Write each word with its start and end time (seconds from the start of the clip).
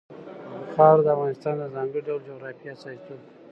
خاوره 0.73 1.01
د 1.03 1.07
افغانستان 1.15 1.53
د 1.59 1.63
ځانګړي 1.75 2.01
ډول 2.07 2.21
جغرافیه 2.29 2.71
استازیتوب 2.73 3.19
کوي. 3.27 3.37